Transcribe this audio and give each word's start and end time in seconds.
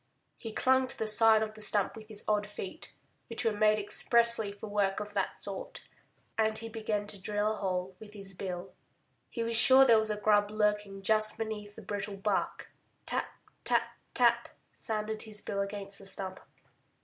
He 0.39 0.51
clung 0.51 0.87
to 0.87 0.97
the 0.97 1.05
side 1.05 1.43
of 1.43 1.53
the 1.53 1.61
stump 1.61 1.95
with 1.95 2.07
his 2.07 2.23
odd 2.27 2.47
feet, 2.47 2.95
which 3.27 3.45
were 3.45 3.51
made 3.51 3.77
expressly 3.77 4.51
for 4.51 4.65
work 4.65 4.99
of 4.99 5.13
that 5.13 5.39
sort. 5.39 5.83
And 6.39 6.57
he 6.57 6.69
began 6.69 7.05
to 7.05 7.21
drill 7.21 7.53
a 7.53 7.57
hole 7.57 7.95
with 7.99 8.13
his 8.13 8.33
bill. 8.33 8.73
He 9.29 9.43
was 9.43 9.55
sure 9.55 9.85
there 9.85 9.99
was 9.99 10.09
a 10.09 10.17
grub 10.17 10.49
lurking 10.49 11.03
just 11.03 11.37
beneath 11.37 11.75
the 11.75 11.83
brittle 11.83 12.17
bark. 12.17 12.71
Tap, 13.05 13.27
tap, 13.63 13.91
tap! 14.15 14.49
sounded 14.73 15.21
his 15.21 15.39
bill 15.39 15.61
against 15.61 15.99
the 15.99 16.07
stump. 16.07 16.39